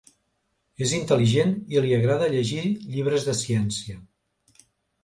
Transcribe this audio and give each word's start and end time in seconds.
És 0.85 0.93
intel·ligent 0.99 1.53
i 1.75 1.83
li 1.85 1.93
agrada 1.99 2.31
llegir 2.37 2.65
llibres 2.73 3.31
de 3.31 3.39
ciència. 3.45 4.03